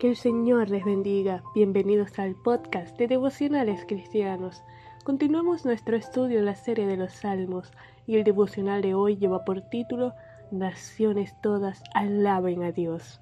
Que 0.00 0.08
el 0.08 0.16
Señor 0.16 0.70
les 0.70 0.82
bendiga. 0.82 1.42
Bienvenidos 1.54 2.18
al 2.18 2.34
podcast 2.34 2.96
de 2.96 3.06
Devocionales 3.06 3.84
Cristianos. 3.86 4.62
Continuamos 5.04 5.66
nuestro 5.66 5.94
estudio 5.94 6.38
en 6.38 6.46
la 6.46 6.54
serie 6.54 6.86
de 6.86 6.96
los 6.96 7.12
Salmos 7.12 7.70
y 8.06 8.16
el 8.16 8.24
devocional 8.24 8.80
de 8.80 8.94
hoy 8.94 9.18
lleva 9.18 9.44
por 9.44 9.60
título 9.68 10.14
Naciones 10.50 11.38
todas 11.42 11.82
alaben 11.92 12.62
a 12.62 12.72
Dios. 12.72 13.20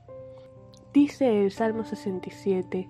Dice 0.95 1.43
el 1.43 1.51
Salmo 1.51 1.83
67, 1.83 2.89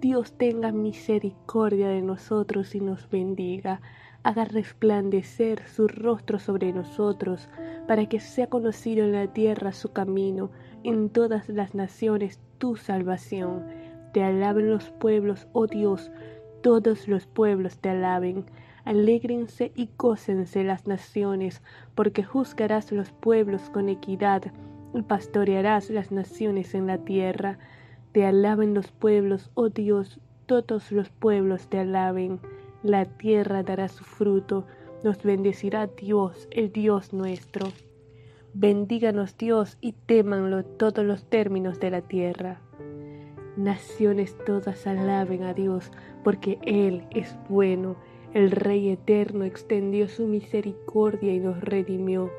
Dios 0.00 0.38
tenga 0.38 0.70
misericordia 0.70 1.88
de 1.88 2.02
nosotros 2.02 2.76
y 2.76 2.80
nos 2.80 3.10
bendiga, 3.10 3.80
haga 4.22 4.44
resplandecer 4.44 5.66
su 5.66 5.88
rostro 5.88 6.38
sobre 6.38 6.72
nosotros, 6.72 7.48
para 7.88 8.08
que 8.08 8.20
sea 8.20 8.46
conocido 8.46 9.04
en 9.04 9.10
la 9.10 9.32
tierra 9.32 9.72
su 9.72 9.92
camino, 9.92 10.52
en 10.84 11.10
todas 11.10 11.48
las 11.48 11.74
naciones 11.74 12.38
tu 12.58 12.76
salvación. 12.76 13.64
Te 14.12 14.22
alaben 14.22 14.70
los 14.70 14.90
pueblos, 14.90 15.46
oh 15.52 15.66
Dios, 15.66 16.10
todos 16.62 17.08
los 17.08 17.26
pueblos 17.26 17.78
te 17.78 17.90
alaben. 17.90 18.44
Alégrense 18.84 19.72
y 19.74 19.88
gócense 19.98 20.64
las 20.64 20.86
naciones, 20.86 21.62
porque 21.94 22.22
juzgarás 22.22 22.92
los 22.92 23.10
pueblos 23.12 23.68
con 23.70 23.88
equidad 23.88 24.42
y 24.94 25.02
pastorearás 25.02 25.90
las 25.90 26.12
naciones 26.12 26.74
en 26.74 26.86
la 26.86 26.98
tierra. 26.98 27.58
Te 28.12 28.24
alaben 28.24 28.74
los 28.74 28.90
pueblos, 28.92 29.50
oh 29.54 29.68
Dios, 29.68 30.20
todos 30.46 30.92
los 30.92 31.10
pueblos 31.10 31.68
te 31.68 31.78
alaben. 31.78 32.40
La 32.82 33.04
tierra 33.04 33.62
dará 33.62 33.88
su 33.88 34.04
fruto, 34.04 34.64
nos 35.02 35.22
bendecirá 35.22 35.88
Dios, 35.88 36.48
el 36.50 36.72
Dios 36.72 37.12
nuestro. 37.12 37.66
Bendíganos 38.58 39.36
Dios 39.36 39.76
y 39.82 39.92
témanlo 39.92 40.64
todos 40.64 41.04
los 41.04 41.28
términos 41.28 41.78
de 41.78 41.90
la 41.90 42.00
tierra. 42.00 42.62
Naciones 43.58 44.34
todas 44.46 44.86
alaben 44.86 45.42
a 45.42 45.52
Dios, 45.52 45.92
porque 46.24 46.58
Él 46.62 47.04
es 47.10 47.36
bueno. 47.50 47.96
El 48.32 48.50
Rey 48.50 48.88
eterno 48.88 49.44
extendió 49.44 50.08
su 50.08 50.26
misericordia 50.26 51.34
y 51.34 51.38
nos 51.38 51.60
redimió. 51.60 52.30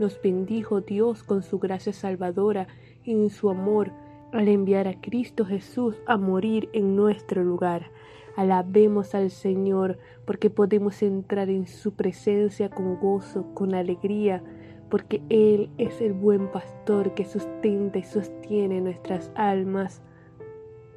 Nos 0.00 0.20
bendijo 0.20 0.80
Dios 0.80 1.22
con 1.22 1.44
su 1.44 1.60
gracia 1.60 1.92
salvadora 1.92 2.66
y 3.04 3.12
en 3.12 3.30
su 3.30 3.48
amor 3.48 3.92
al 4.32 4.48
enviar 4.48 4.88
a 4.88 5.00
Cristo 5.00 5.44
Jesús 5.44 6.02
a 6.04 6.16
morir 6.16 6.68
en 6.72 6.96
nuestro 6.96 7.44
lugar. 7.44 7.92
Alabemos 8.34 9.14
al 9.14 9.30
Señor 9.30 9.98
porque 10.24 10.50
podemos 10.50 11.00
entrar 11.00 11.48
en 11.48 11.68
su 11.68 11.92
presencia 11.94 12.70
con 12.70 12.98
gozo, 12.98 13.54
con 13.54 13.72
alegría, 13.76 14.42
porque 14.90 15.22
Él 15.28 15.70
es 15.78 16.00
el 16.00 16.12
buen 16.12 16.50
pastor 16.50 17.14
que 17.14 17.24
sustenta 17.24 17.98
y 17.98 18.02
sostiene 18.02 18.80
nuestras 18.80 19.30
almas, 19.36 20.02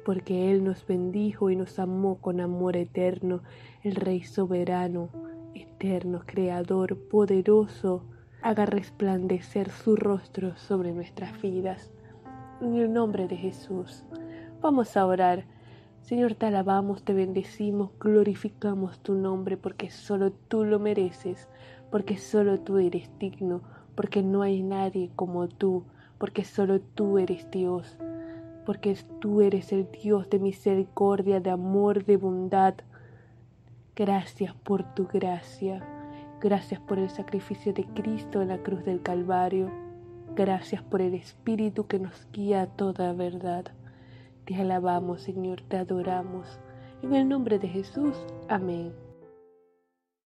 porque 0.04 0.50
Él 0.50 0.64
nos 0.64 0.84
bendijo 0.84 1.48
y 1.48 1.56
nos 1.56 1.78
amó 1.78 2.16
con 2.20 2.40
amor 2.40 2.76
eterno, 2.76 3.42
el 3.82 3.94
Rey 3.94 4.24
soberano, 4.24 5.08
eterno, 5.54 6.22
creador, 6.26 6.98
poderoso, 7.08 8.04
haga 8.42 8.66
resplandecer 8.66 9.70
su 9.70 9.96
rostro 9.96 10.56
sobre 10.56 10.92
nuestras 10.92 11.40
vidas. 11.40 11.92
En 12.60 12.74
el 12.74 12.92
nombre 12.92 13.28
de 13.28 13.36
Jesús, 13.36 14.04
vamos 14.60 14.96
a 14.96 15.06
orar. 15.06 15.46
Señor, 16.02 16.34
te 16.34 16.46
alabamos, 16.46 17.02
te 17.04 17.14
bendecimos, 17.14 17.90
glorificamos 17.98 18.98
tu 18.98 19.14
nombre 19.14 19.56
porque 19.56 19.88
solo 19.88 20.32
tú 20.32 20.64
lo 20.64 20.78
mereces, 20.78 21.48
porque 21.90 22.18
solo 22.18 22.60
tú 22.60 22.76
eres 22.78 23.10
digno 23.18 23.62
porque 23.94 24.22
no 24.22 24.42
hay 24.42 24.62
nadie 24.62 25.10
como 25.16 25.48
tú, 25.48 25.84
porque 26.18 26.44
solo 26.44 26.80
tú 26.80 27.18
eres 27.18 27.50
Dios, 27.50 27.96
porque 28.64 28.96
tú 29.20 29.40
eres 29.40 29.72
el 29.72 29.88
Dios 29.90 30.28
de 30.30 30.38
misericordia, 30.38 31.40
de 31.40 31.50
amor, 31.50 32.04
de 32.04 32.16
bondad. 32.16 32.74
Gracias 33.96 34.54
por 34.54 34.82
tu 34.94 35.06
gracia, 35.06 35.82
gracias 36.40 36.80
por 36.80 36.98
el 36.98 37.10
sacrificio 37.10 37.72
de 37.72 37.84
Cristo 37.84 38.42
en 38.42 38.48
la 38.48 38.58
cruz 38.58 38.84
del 38.84 39.02
Calvario, 39.02 39.70
gracias 40.34 40.82
por 40.82 41.00
el 41.00 41.14
Espíritu 41.14 41.86
que 41.86 41.98
nos 41.98 42.26
guía 42.32 42.62
a 42.62 42.66
toda 42.66 43.12
verdad. 43.12 43.66
Te 44.44 44.56
alabamos, 44.56 45.22
Señor, 45.22 45.62
te 45.62 45.76
adoramos. 45.76 46.58
En 47.02 47.14
el 47.14 47.28
nombre 47.28 47.58
de 47.58 47.68
Jesús, 47.68 48.16
amén. 48.48 49.03